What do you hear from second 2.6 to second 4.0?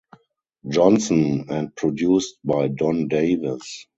Don Davis.